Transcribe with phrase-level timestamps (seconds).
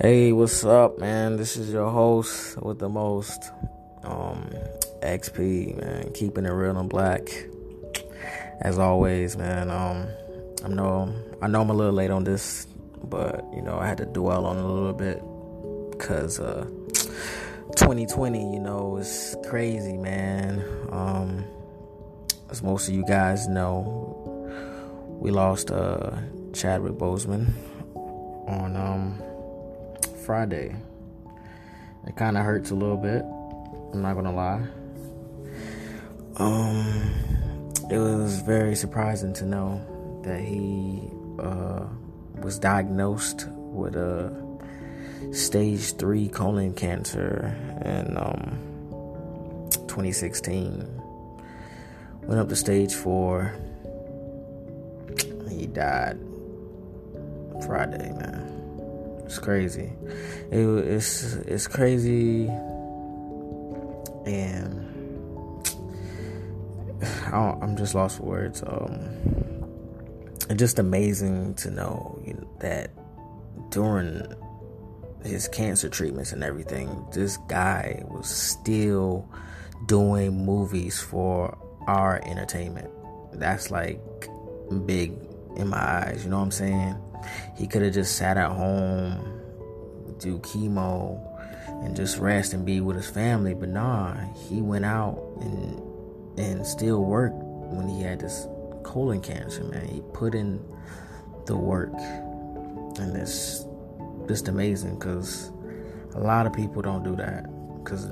[0.00, 1.36] Hey, what's up, man?
[1.36, 3.52] This is your host with the most,
[4.02, 4.50] um,
[5.02, 6.10] XP, man.
[6.14, 7.20] Keeping it real and black.
[8.62, 9.70] As always, man.
[9.70, 10.08] Um,
[10.64, 12.66] I know, I know I'm a little late on this,
[13.04, 15.22] but you know, I had to dwell on it a little bit
[15.90, 16.64] because uh,
[17.76, 20.64] 2020, you know, is crazy, man.
[20.90, 21.44] Um,
[22.50, 24.48] as most of you guys know,
[25.20, 26.16] we lost uh,
[26.54, 27.52] Chadwick Boseman
[28.48, 29.22] on um,
[30.22, 30.76] Friday.
[32.06, 33.22] It kind of hurts a little bit.
[33.92, 34.66] I'm not gonna lie.
[36.36, 41.84] Um, it was very surprising to know that he uh,
[42.40, 44.32] was diagnosed with a
[45.32, 50.88] stage three colon cancer in um, 2016.
[52.22, 53.54] Went up to stage four.
[55.48, 56.18] He died
[57.66, 58.51] Friday, man.
[59.32, 59.90] It's crazy.
[60.50, 62.48] It, it's it's crazy,
[64.26, 65.66] and
[67.32, 68.62] I am just lost for words.
[68.62, 69.08] Um,
[70.50, 72.90] it's just amazing to know you know, that
[73.70, 74.22] during
[75.24, 79.26] his cancer treatments and everything, this guy was still
[79.86, 82.90] doing movies for our entertainment.
[83.32, 83.98] That's like
[84.84, 85.14] big
[85.56, 86.24] in my eyes.
[86.24, 86.96] You know what I'm saying?
[87.56, 89.40] He could have just sat at home,
[90.18, 91.20] do chemo,
[91.84, 93.54] and just rest and be with his family.
[93.54, 94.14] But nah,
[94.48, 95.80] he went out and
[96.38, 98.46] and still worked when he had this
[98.82, 99.64] colon cancer.
[99.64, 100.64] Man, he put in
[101.46, 103.66] the work, and it's
[104.28, 105.50] just amazing because
[106.14, 107.46] a lot of people don't do that.
[107.82, 108.10] Because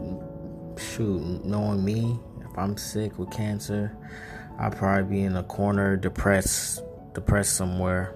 [0.78, 3.96] shoot, knowing me, if I'm sick with cancer,
[4.58, 6.82] I'll probably be in a corner, depressed,
[7.14, 8.14] depressed somewhere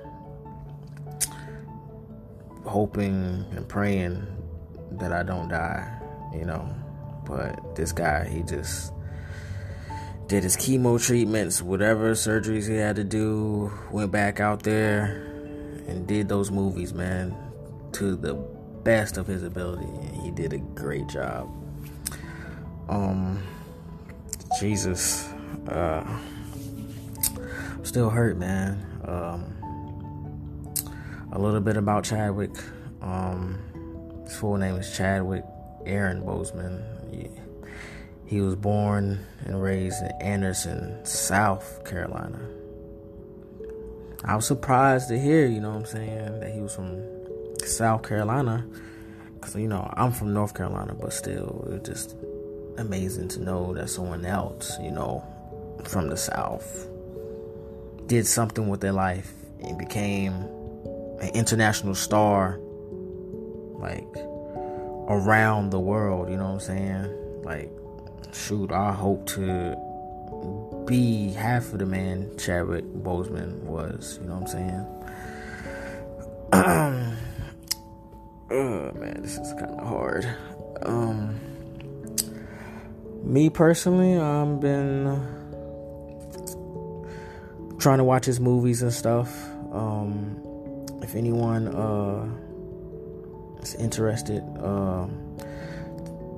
[2.65, 4.27] hoping and praying
[4.93, 6.01] that I don't die,
[6.33, 6.69] you know.
[7.25, 8.93] But this guy, he just
[10.27, 15.05] did his chemo treatments, whatever surgeries he had to do, went back out there
[15.87, 17.37] and did those movies, man,
[17.93, 18.35] to the
[18.83, 19.87] best of his ability.
[20.23, 21.51] He did a great job.
[22.89, 23.43] Um
[24.61, 25.29] Jesus
[25.69, 26.05] uh
[27.85, 28.85] Still hurt, man.
[29.07, 29.55] Um
[31.35, 32.53] a little bit about Chadwick.
[33.03, 33.59] Um,
[34.25, 35.45] his full name is Chadwick
[35.85, 36.83] Aaron Boseman.
[37.11, 37.29] He,
[38.25, 42.39] he was born and raised in Anderson, South Carolina.
[44.25, 47.03] I was surprised to hear, you know what I'm saying, that he was from
[47.65, 48.65] South Carolina.
[49.35, 52.17] Because, you know, I'm from North Carolina, but still, it's just
[52.79, 55.23] amazing to know that someone else, you know,
[55.85, 56.89] from the South
[58.07, 59.33] did something with their life
[59.63, 60.33] and became
[61.21, 62.59] an international star
[63.79, 64.17] like
[65.09, 67.43] around the world, you know what I'm saying?
[67.43, 67.71] Like
[68.33, 69.77] shoot, I hope to
[70.87, 74.87] be half of the man Chadwick Boseman was, you know what I'm saying?
[78.51, 80.29] oh man, this is kind of hard.
[80.83, 81.41] Um
[83.23, 85.07] me personally, I've been
[87.85, 89.31] trying to watch his movies and stuff.
[89.73, 90.41] Um
[91.05, 92.27] if anyone uh,
[93.63, 95.07] is interested, uh,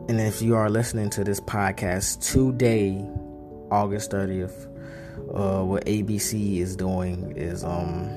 [0.09, 3.09] and if you are listening to this podcast today,
[3.71, 4.67] August 30th,
[5.35, 8.09] uh, what ABC is doing is um,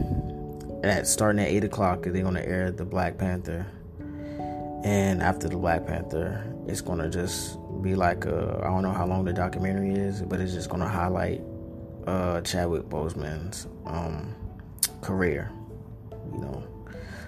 [0.84, 3.66] at starting at 8 o'clock, they're going to air the Black Panther.
[4.84, 9.06] And after the Black Panther, it's going to just be like I don't know how
[9.06, 11.41] long the documentary is, but it's just going to highlight
[12.08, 14.36] uh, Chadwick Boseman's um,
[15.02, 15.52] career
[16.34, 16.64] you know.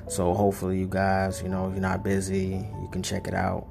[0.07, 3.67] So hopefully you guys, you know, if you're not busy, you can check it out.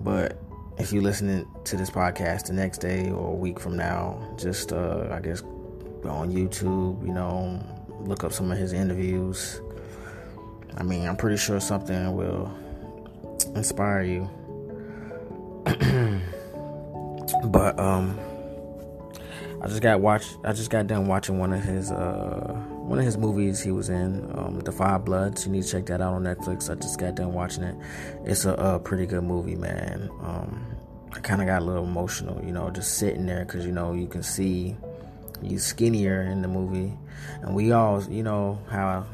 [0.00, 0.40] But
[0.78, 4.72] if you're listening to this podcast the next day or a week from now, just
[4.72, 7.60] uh, I guess go on YouTube, you know,
[8.00, 9.60] look up some of his interviews.
[10.76, 12.52] I mean, I'm pretty sure something will
[13.54, 14.30] inspire you.
[17.44, 18.18] but um
[19.62, 22.52] I just got watched I just got done watching one of his uh
[22.92, 25.46] one of his movies he was in, um, Da 5 Bloods.
[25.46, 26.68] You need to check that out on Netflix.
[26.68, 27.76] I just got done watching it.
[28.24, 30.10] It's a, a pretty good movie, man.
[30.20, 30.76] Um,
[31.12, 33.92] I kind of got a little emotional, you know, just sitting there because you know
[33.92, 34.76] you can see
[35.42, 36.92] he's skinnier in the movie,
[37.42, 39.06] and we all, you know, how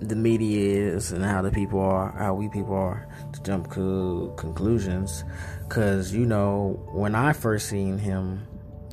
[0.00, 4.32] the media is and how the people are, how we people are to jump to
[4.36, 5.24] conclusions.
[5.66, 8.46] Because you know, when I first seen him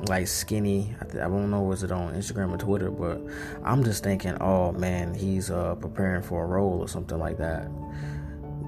[0.08, 0.94] like skinny.
[1.00, 3.20] I, th- I don't know was it on Instagram or Twitter, but
[3.64, 7.68] I'm just thinking, oh man, he's uh, preparing for a role or something like that.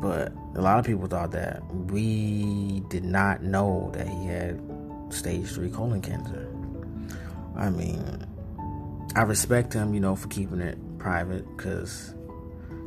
[0.01, 1.63] But a lot of people thought that.
[1.73, 4.61] We did not know that he had
[5.11, 6.49] stage three colon cancer.
[7.57, 8.27] I mean,
[9.15, 12.15] I respect him, you know, for keeping it private because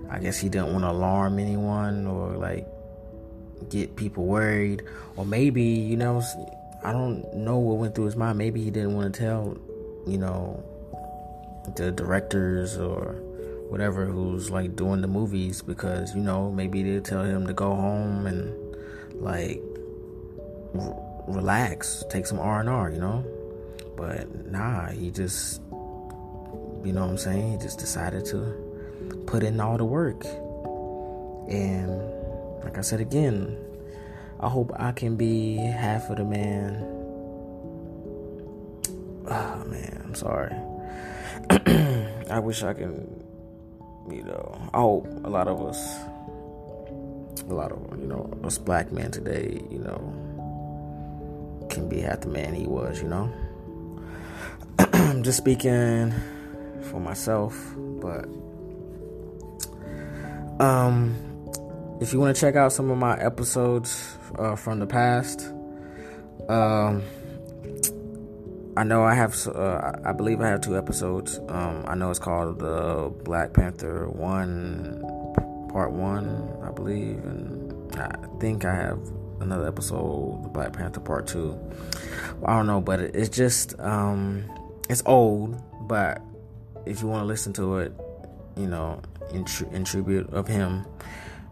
[0.10, 2.68] I guess he didn't want to alarm anyone or like
[3.70, 4.84] get people worried.
[5.16, 6.22] Or maybe, you know,
[6.84, 8.38] I don't know what went through his mind.
[8.38, 9.58] Maybe he didn't want to tell,
[10.08, 10.64] you know,
[11.76, 13.14] the directors or
[13.70, 17.76] whatever who's like doing the movies because, you know, maybe they'll tell him to go
[17.76, 18.56] home and
[19.22, 19.62] like
[20.78, 23.24] r- relax, take some R&R, you know?
[23.96, 25.62] But nah, he just
[26.84, 27.52] you know what I'm saying?
[27.52, 30.24] He just decided to put in all the work.
[31.50, 33.58] And like I said again,
[34.42, 36.82] I hope I can be half of the man.
[39.28, 40.56] Oh man, I'm sorry.
[42.30, 43.24] I wish I can,
[44.10, 45.78] you know, I hope a lot of us,
[47.50, 50.00] a lot of, you know, us black men today, you know,
[51.70, 53.30] can be half the man he was, you know.
[54.94, 56.14] I'm just speaking
[56.84, 58.26] for myself, but
[60.60, 61.29] um,
[62.02, 65.52] if you want to check out some of my episodes uh, from the past,
[66.48, 67.04] um,
[68.78, 71.38] I know I have, uh, I believe I have two episodes.
[71.50, 75.04] Um, I know it's called the Black Panther One,
[75.74, 79.00] Part One, I believe, and I think I have
[79.42, 81.60] another episode, the Black Panther Part Two.
[82.46, 84.50] I don't know, but it's just, um,
[84.90, 86.22] it's old, but
[86.86, 87.92] if you want to listen to it,
[88.56, 89.02] you know,
[89.34, 90.86] in, in tribute of him,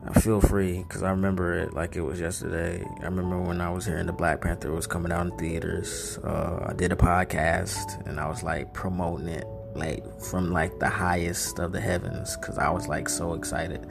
[0.07, 2.85] uh, feel free because I remember it like it was yesterday.
[3.01, 6.17] I remember when I was hearing the Black Panther was coming out in theaters.
[6.23, 9.45] Uh, I did a podcast and I was like promoting it
[9.75, 13.85] like from like the highest of the heavens because I was like so excited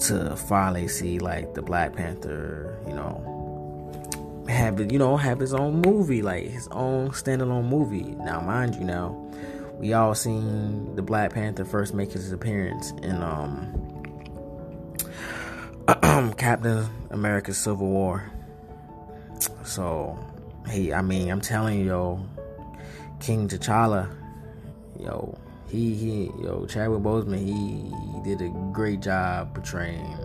[0.00, 5.80] to finally see like the Black Panther, you know, have you know have his own
[5.80, 8.14] movie, like his own standalone movie.
[8.18, 9.30] Now, mind you, now
[9.78, 13.99] we all seen the Black Panther first make his appearance in um
[16.36, 18.30] Captain America's Civil War.
[19.64, 20.18] So,
[20.70, 22.26] he, I mean, I'm telling you, yo,
[23.20, 24.08] King T'Challa,
[24.98, 25.38] yo,
[25.68, 30.16] he he, yo, Chadwick Boseman, he, he did a great job portraying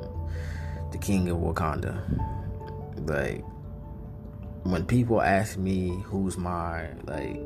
[0.92, 2.00] the King of Wakanda.
[3.08, 3.44] Like,
[4.64, 7.40] when people ask me who's my like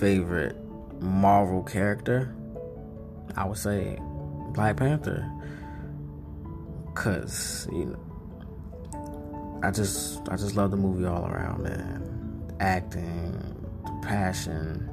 [0.00, 0.56] favorite
[1.00, 2.34] Marvel character,
[3.36, 3.98] I would say
[4.52, 5.30] Black Panther.
[6.98, 12.56] Cause you know, I just I just love the movie all around, man.
[12.58, 13.32] Acting,
[13.84, 14.90] the passion,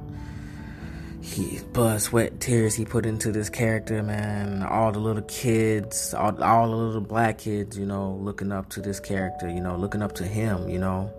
[1.20, 4.62] he blood, sweat, tears he put into this character, man.
[4.62, 8.80] All the little kids, all, all the little black kids, you know, looking up to
[8.80, 11.12] this character, you know, looking up to him, you know.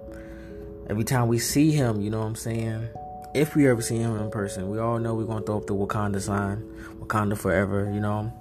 [0.90, 2.88] Every time we see him, you know what I'm saying?
[3.34, 5.76] if we ever see him in person, we all know we're gonna throw up the
[5.76, 6.64] Wakanda sign,
[7.00, 8.32] Wakanda forever, you know.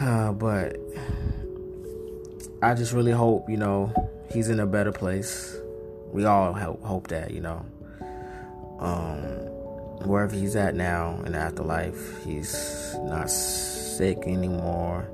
[0.00, 0.76] Uh, but
[2.62, 3.92] I just really hope, you know,
[4.32, 5.56] he's in a better place.
[6.12, 7.64] We all hope, hope that, you know.
[8.80, 9.18] Um,
[10.06, 15.08] wherever he's at now in the afterlife, he's not sick anymore.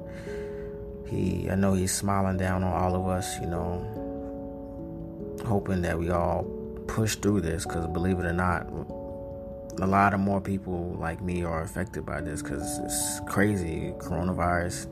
[1.08, 3.84] He, I know he's smiling down on all of us, you know,
[5.44, 6.44] hoping that we all
[6.87, 8.66] push through this because believe it or not,
[9.78, 13.92] a lot of more people like me are affected by this because it's crazy.
[13.98, 14.86] Coronavirus,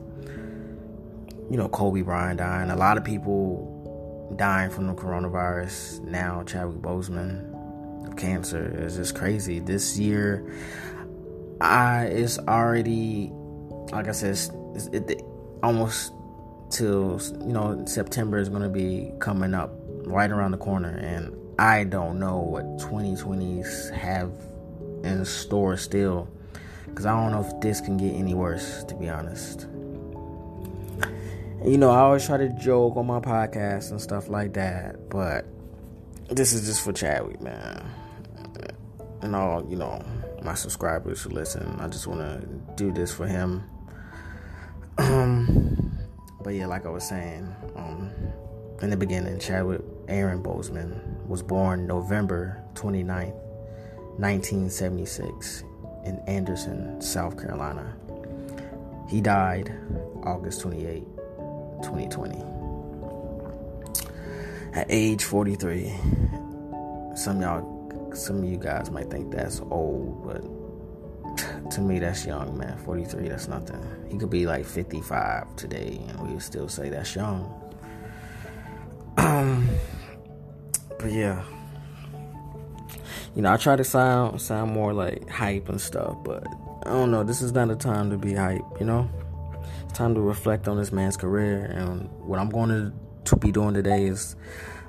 [1.49, 3.75] you know, Kobe Bryant dying, a lot of people
[4.37, 6.01] dying from the coronavirus.
[6.01, 9.59] Now, Chadwick Boseman of cancer is just crazy.
[9.59, 10.51] This year,
[11.61, 13.31] I it's already
[13.91, 14.31] like I said,
[14.75, 15.21] it's, it,
[15.63, 16.13] almost
[16.69, 19.71] till you know September is going to be coming up
[20.05, 24.31] right around the corner, and I don't know what 2020s have
[25.03, 26.27] in store still.
[26.87, 29.67] Because I don't know if this can get any worse, to be honest.
[31.65, 35.45] You know, I always try to joke on my podcast and stuff like that, but
[36.29, 37.85] this is just for Chadwick, man.
[39.21, 40.01] And all, you know,
[40.43, 41.77] my subscribers who listen.
[41.79, 43.63] I just want to do this for him.
[44.97, 45.97] Um,
[46.41, 48.11] but yeah, like I was saying, um,
[48.81, 53.33] in the beginning, Chadwick Aaron Boseman was born November 29,
[54.19, 55.63] 1976,
[56.05, 57.95] in Anderson, South Carolina.
[59.07, 59.73] He died
[60.23, 61.03] August 28,
[61.83, 62.43] 2020.
[64.73, 65.93] At age 43.
[67.15, 67.79] Some y'all
[68.13, 70.41] some of you guys might think that's old, but
[71.71, 72.77] to me, that's young, man.
[72.79, 73.81] 43, that's nothing.
[74.09, 77.53] He could be like 55 today, and we would still say that's young.
[79.17, 79.69] Um,
[80.97, 81.43] but yeah,
[83.39, 86.45] you know, I try to sound sound more like hype and stuff, but
[86.85, 87.23] I don't know.
[87.23, 89.09] This is not a time to be hype, you know.
[89.85, 92.93] It's time to reflect on this man's career, and what I'm going to
[93.23, 94.35] to be doing today is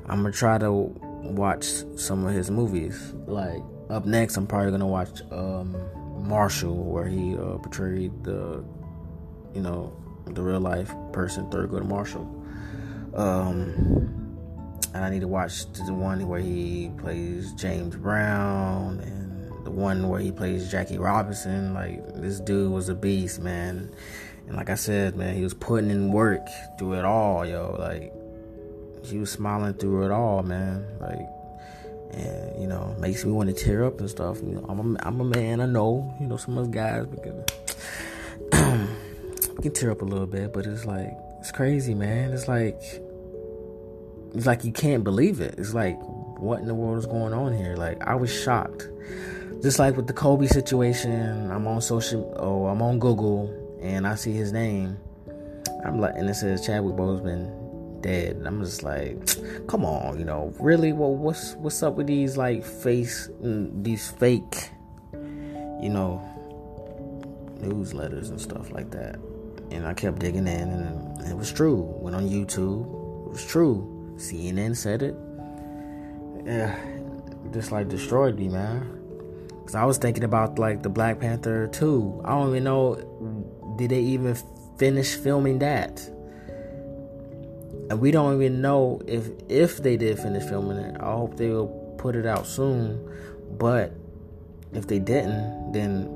[0.07, 1.64] I'm gonna try to watch
[1.95, 3.14] some of his movies.
[3.28, 5.76] Like up next, I'm probably gonna watch um,
[6.26, 8.64] Marshall, where he uh, portrayed the,
[9.54, 12.26] you know, the real life person Thurgood Marshall.
[13.14, 14.20] Um,
[14.94, 20.09] and I need to watch the one where he plays James Brown and the one
[20.09, 21.75] where he plays Jackie Robinson.
[21.75, 23.92] Like this dude was a beast, man.
[24.47, 26.47] And like I said, man, he was putting in work
[26.78, 27.76] through it all, yo.
[27.78, 28.12] Like
[29.04, 30.85] he was smiling through it all, man.
[31.00, 31.28] Like
[32.12, 34.42] and you know makes me want to tear up and stuff.
[34.42, 35.61] You know, I'm a, I'm a man.
[35.61, 37.44] I know, you know, some of us guys can
[39.62, 42.32] can tear up a little bit, but it's like it's crazy, man.
[42.32, 42.82] It's like
[44.35, 45.55] it's like you can't believe it.
[45.59, 45.99] It's like
[46.39, 47.77] what in the world is going on here?
[47.77, 48.89] Like I was shocked.
[49.63, 54.15] Just like with the Kobe situation, I'm on social oh, I'm on Google and I
[54.15, 54.97] see his name.
[55.85, 57.61] I'm like, and it says Chadwick Boseman
[58.03, 58.37] dead.
[58.37, 59.19] And I'm just like,
[59.67, 60.93] come on, you know, really?
[60.93, 64.71] Well, what's what's up with these like face, mm, these fake,
[65.13, 66.23] you know,
[67.61, 69.19] newsletters and stuff like that?
[69.71, 71.83] And I kept digging in, and it was true.
[72.01, 72.83] Went on YouTube,
[73.27, 74.00] it was true.
[74.21, 75.17] CNN said it.
[76.45, 76.79] Yeah,
[77.53, 78.99] just like destroyed me, man.
[79.65, 82.23] Cause I was thinking about like the Black Panther 2.
[82.25, 82.97] I don't even know
[83.77, 84.37] did they even
[84.77, 86.00] finish filming that?
[87.89, 91.00] And we don't even know if if they did finish filming it.
[91.00, 93.00] I hope they will put it out soon.
[93.59, 93.93] But
[94.73, 96.09] if they didn't, then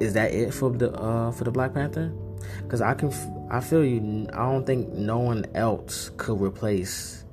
[0.00, 2.12] is that it for the uh, for the Black Panther?
[2.62, 3.12] Because I can
[3.50, 4.26] I feel you.
[4.32, 7.24] I don't think no one else could replace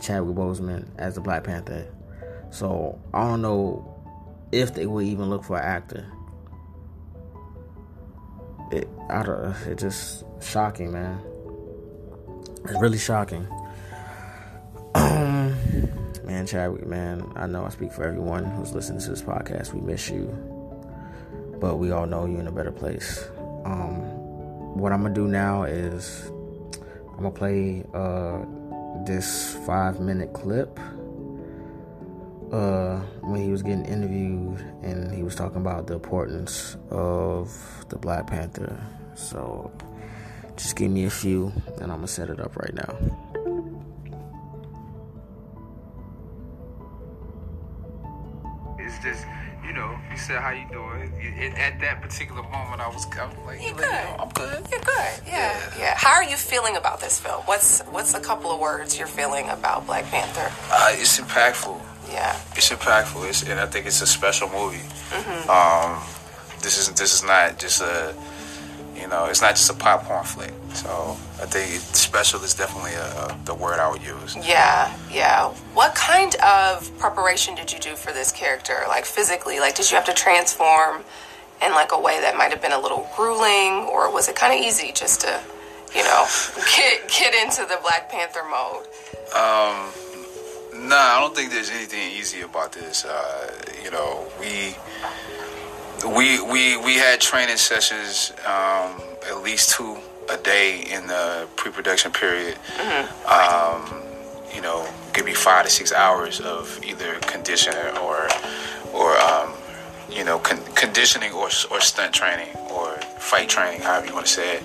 [0.00, 1.86] Chadwick Boseman as the Black Panther.
[2.50, 3.90] So I don't know
[4.52, 6.06] if they would even look for an actor.
[8.70, 11.20] It, I don't, it's just shocking, man.
[12.64, 13.46] It's really shocking.
[14.94, 15.54] Um,
[16.24, 19.74] man, Chadwick, man, I know I speak for everyone who's listening to this podcast.
[19.74, 20.26] We miss you,
[21.60, 23.28] but we all know you're in a better place.
[23.64, 23.96] Um,
[24.76, 26.30] what I'm gonna do now is
[27.16, 28.44] I'm gonna play uh,
[29.04, 30.78] this five minute clip
[32.52, 37.50] uh, when he was getting interviewed and he was talking about the importance of
[37.88, 38.80] the Black Panther.
[39.14, 39.72] So
[40.56, 43.33] just give me a few and I'm gonna set it up right now.
[50.24, 51.12] Said how you doing.
[51.38, 54.20] And at that particular moment, I was, I was like, You're like, good.
[54.20, 54.66] I'm good.
[54.70, 55.12] You're good.
[55.26, 55.78] Yeah, Yeah.
[55.78, 55.94] yeah.
[55.96, 57.42] How are you feeling about this film?
[57.44, 60.50] What's what's a couple of words you're feeling about Black Panther?
[60.72, 61.78] Uh, it's impactful.
[62.10, 62.36] Yeah.
[62.56, 63.28] It's impactful.
[63.28, 64.78] It's, and I think it's a special movie.
[65.10, 65.50] Mm-hmm.
[65.50, 66.02] Um,
[66.62, 68.14] this is this is not just a,
[68.96, 70.52] you know, it's not just a popcorn flick.
[70.74, 74.36] So I think special is definitely a, the word I would use.
[74.36, 75.48] Yeah, yeah.
[75.72, 78.74] What kind of preparation did you do for this character?
[78.88, 81.04] Like physically, like did you have to transform
[81.64, 84.52] in like a way that might have been a little grueling, or was it kind
[84.52, 85.40] of easy just to,
[85.94, 86.26] you know,
[86.76, 88.86] get get into the Black Panther mode?
[89.32, 93.04] Um, nah, I don't think there's anything easy about this.
[93.04, 94.74] Uh, you know, we
[96.04, 99.96] we we we had training sessions, um, at least two
[100.30, 102.56] a day in the pre-production period.
[103.26, 104.02] Um,
[104.54, 108.28] you know, give me five to six hours of either conditioning or
[108.92, 109.52] or um,
[110.10, 114.32] you know con- conditioning or or stunt training or fight training, however you want to
[114.32, 114.62] say it.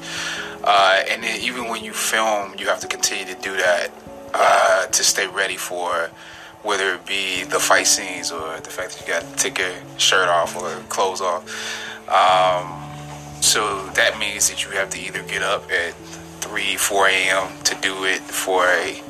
[0.63, 3.91] Uh, and then even when you film, you have to continue to do that
[4.33, 6.09] uh, to stay ready for
[6.61, 9.71] whether it be the fight scenes or the fact that you got to take your
[9.97, 11.43] shirt off or clothes off.
[12.09, 12.88] Um,
[13.49, 15.93] so that means that you have to either get up at
[16.41, 17.47] 3, 4 a.m.
[17.63, 19.01] to do it for a,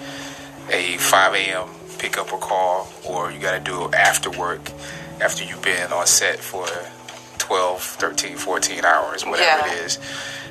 [0.71, 1.67] a 5 a.m.
[1.99, 4.71] pickup or call, or you got to do it after work,
[5.21, 6.65] after you've been on set for
[7.37, 9.73] 12, 13, 14 hours, whatever Yeah.
[9.73, 9.99] it is.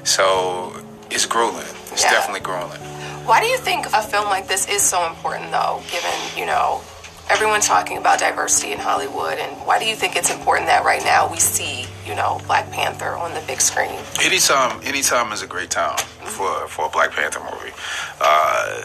[0.05, 0.73] So
[1.11, 1.65] it's grueling.
[1.93, 2.11] It's Yeah.
[2.13, 2.81] definitely grueling.
[3.25, 6.83] Why do you think a film like this is so important, though, given, you know,
[7.31, 9.39] everyone's talking about diversity in Hollywood?
[9.39, 12.71] And why do you think it's important that right now we see, you know, Black
[12.71, 14.01] Panther on the big screen?
[14.23, 17.75] Anytime, anytime is a great time for for a Black Panther movie.
[18.21, 18.85] Uh,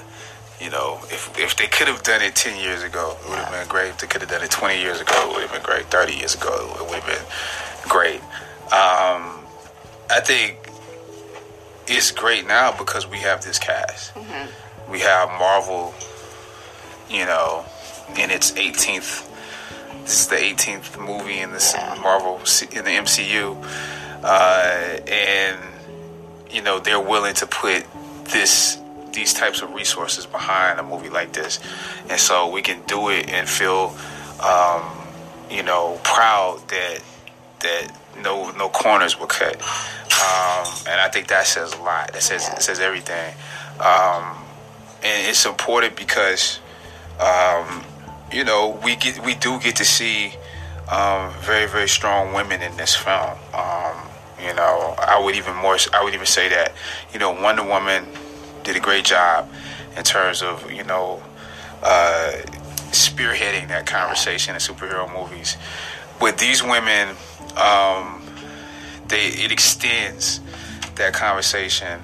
[0.59, 3.51] you know, if if they could have done it ten years ago, it would have
[3.51, 3.89] been great.
[3.89, 5.85] If they could have done it twenty years ago, it would have been great.
[5.85, 8.21] Thirty years ago, it would have been great.
[8.71, 9.39] Um,
[10.09, 10.57] I think
[11.87, 14.13] it's great now because we have this cast.
[14.13, 14.91] Mm-hmm.
[14.91, 15.93] We have Marvel,
[17.09, 17.65] you know,
[18.17, 19.29] in its 18th.
[20.03, 21.97] This is the 18th movie in this yeah.
[22.01, 23.55] Marvel in the MCU,
[24.23, 25.59] uh, and
[26.51, 27.85] you know they're willing to put
[28.25, 28.79] this
[29.13, 31.59] these types of resources behind a movie like this,
[32.09, 33.95] and so we can do it and feel,
[34.41, 34.83] um,
[35.49, 36.99] you know, proud that
[37.61, 37.87] that
[38.21, 42.11] no no corners were cut, um, and I think that says a lot.
[42.13, 42.59] That says yeah.
[42.59, 43.33] says everything,
[43.79, 44.35] um,
[45.01, 46.59] and it's important because,
[47.19, 47.83] um,
[48.33, 50.33] you know, we get we do get to see
[50.91, 53.37] um, very very strong women in this film.
[53.53, 53.95] Um,
[54.41, 56.73] you know, I would even more I would even say that
[57.13, 58.05] you know Wonder Woman
[58.63, 59.49] did a great job
[59.95, 61.21] in terms of you know
[61.81, 62.31] uh,
[62.91, 65.57] spearheading that conversation in superhero movies.
[66.21, 67.15] With these women,
[67.57, 68.21] um,
[69.07, 70.41] they it extends
[70.95, 71.99] that conversation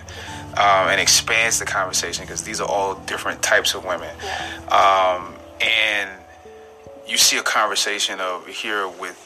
[0.58, 4.10] um, and expands the conversation because these are all different types of women,
[4.72, 6.10] um, and
[7.10, 9.26] you see a conversation of here with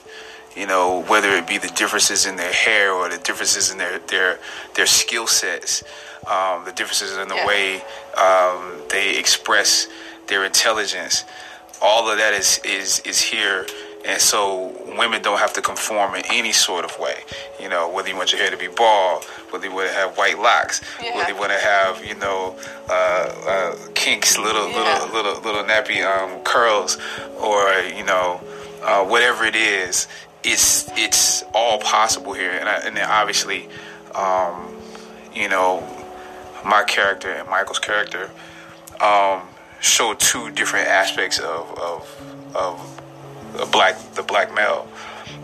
[0.56, 4.00] you know whether it be the differences in their hair or the differences in their
[4.00, 4.40] their
[4.76, 5.84] their skill sets
[6.28, 7.48] um, the differences in the yeah.
[7.48, 7.76] way
[8.18, 9.88] um, they express
[10.28, 11.26] their intelligence.
[11.82, 13.66] All of that is is is here,
[14.06, 17.24] and so women don't have to conform in any sort of way.
[17.60, 20.18] You know, whether you want your hair to be bald, whether you want to have
[20.18, 21.16] white locks, yeah.
[21.16, 22.56] whether you want to have you know
[22.90, 22.94] uh,
[23.48, 25.04] uh, kinks, little yeah.
[25.06, 26.98] little little little nappy um, curls,
[27.40, 28.42] or you know
[28.84, 30.08] uh, whatever it is.
[30.44, 33.70] It's it's all possible here, and, I, and obviously,
[34.14, 34.76] um,
[35.34, 35.88] you know,
[36.66, 38.30] my character and Michael's character
[39.00, 39.44] um,
[39.80, 43.02] show two different aspects of of, of
[43.60, 44.88] a black the black male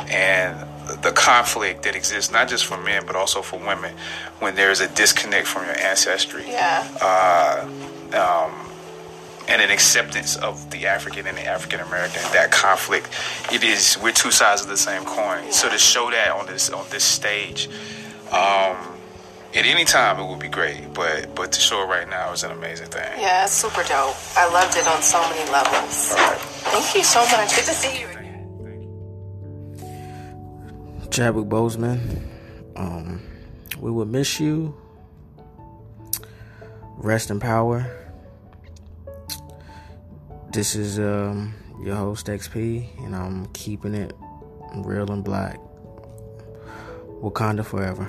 [0.10, 0.68] and
[1.02, 3.94] the conflict that exists not just for men but also for women
[4.40, 6.88] when there is a disconnect from your ancestry yeah.
[7.02, 7.64] uh,
[8.14, 8.72] um,
[9.48, 13.10] and an acceptance of the African and the African American that conflict
[13.52, 15.52] it is we're two sides of the same coin yeah.
[15.52, 17.70] so to show that on this on this stage
[18.32, 18.78] um,
[19.56, 22.44] at any time it would be great, but but to show it right now is
[22.44, 23.20] an amazing thing.
[23.20, 24.16] Yeah, it's super dope.
[24.38, 26.14] I loved it on so many levels.
[26.70, 27.56] Thank you so much.
[27.56, 28.08] Good to see you.
[28.08, 28.20] Again.
[31.10, 32.22] Chadwick Boseman,
[32.76, 33.22] um,
[33.80, 34.76] we will miss you.
[36.98, 37.96] Rest in power.
[40.52, 44.14] This is um, your host XP, and I'm keeping it
[44.76, 45.60] real and black.
[47.22, 48.08] Wakanda forever.